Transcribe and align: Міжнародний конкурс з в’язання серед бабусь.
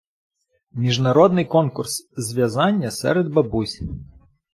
Міжнародний 0.71 1.45
конкурс 1.45 2.07
з 2.17 2.33
в’язання 2.33 2.91
серед 2.91 3.27
бабусь. 3.27 3.83